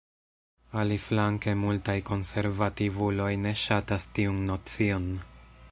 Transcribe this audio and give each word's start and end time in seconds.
Aliflanke 0.83 1.53
multaj 1.65 1.95
konservativuloj 2.07 3.29
ne 3.45 3.53
ŝatas 3.65 4.13
tiun 4.19 4.43
nocion. 4.49 5.09